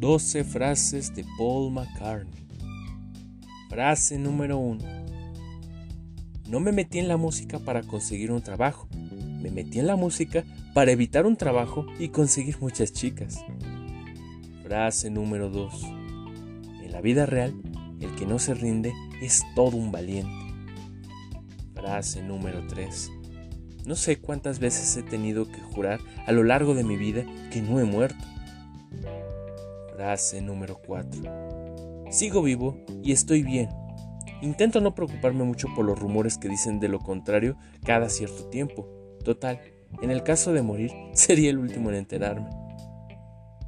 [0.00, 2.46] 12 frases de Paul McCartney.
[3.68, 4.82] Frase número 1.
[6.48, 8.88] No me metí en la música para conseguir un trabajo.
[9.42, 10.42] Me metí en la música
[10.72, 13.44] para evitar un trabajo y conseguir muchas chicas.
[14.62, 15.84] Frase número 2.
[16.82, 17.60] En la vida real,
[18.00, 20.32] el que no se rinde es todo un valiente.
[21.74, 23.10] Frase número 3.
[23.84, 27.60] No sé cuántas veces he tenido que jurar a lo largo de mi vida que
[27.60, 28.24] no he muerto.
[30.00, 32.06] Frase número 4.
[32.10, 33.68] Sigo vivo y estoy bien.
[34.40, 38.88] Intento no preocuparme mucho por los rumores que dicen de lo contrario cada cierto tiempo.
[39.22, 39.60] Total,
[40.00, 42.48] en el caso de morir, sería el último en enterarme.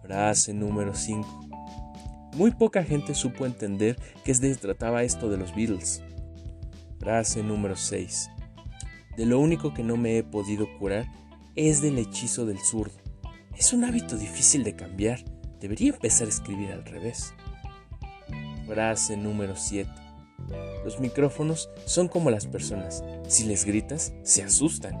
[0.00, 1.28] Frase número 5.
[2.36, 6.02] Muy poca gente supo entender qué se trataba esto de los Beatles.
[7.00, 8.30] Frase número 6.
[9.18, 11.04] De lo único que no me he podido curar
[11.54, 12.94] es del hechizo del zurdo.
[13.58, 15.33] Es un hábito difícil de cambiar
[15.64, 17.32] Debería empezar a escribir al revés.
[18.66, 19.90] Frase número 7.
[20.84, 23.02] Los micrófonos son como las personas.
[23.28, 24.92] Si les gritas, se asustan.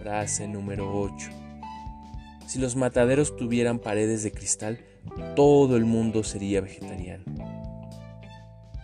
[0.00, 1.30] Frase número 8.
[2.48, 4.80] Si los mataderos tuvieran paredes de cristal,
[5.36, 7.22] todo el mundo sería vegetariano.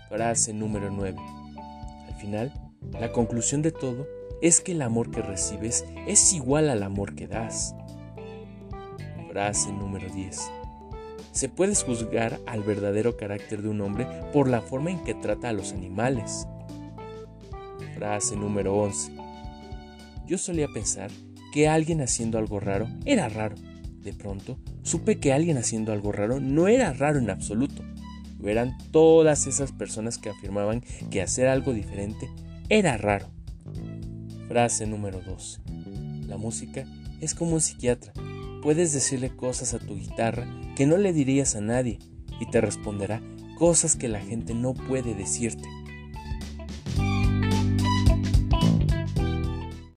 [0.08, 1.19] Frase número 9.
[2.06, 2.52] Al final,
[2.92, 4.06] la conclusión de todo
[4.41, 7.74] es que el amor que recibes es igual al amor que das.
[9.37, 10.51] Frase número 10.
[11.33, 15.51] Se puede juzgar al verdadero carácter de un hombre por la forma en que trata
[15.51, 16.48] a los animales.
[17.95, 19.12] Frase número 11.
[20.27, 21.11] Yo solía pensar
[21.53, 23.57] que alguien haciendo algo raro era raro.
[24.01, 27.83] De pronto, supe que alguien haciendo algo raro no era raro en absoluto.
[28.42, 32.31] Eran todas esas personas que afirmaban que hacer algo diferente
[32.70, 33.27] era raro.
[34.48, 35.61] Frase número 12.
[36.27, 36.87] La música
[37.20, 38.14] es como un psiquiatra
[38.62, 41.99] Puedes decirle cosas a tu guitarra que no le dirías a nadie
[42.41, 43.23] y te responderá
[43.58, 45.69] cosas que la gente no puede decirte.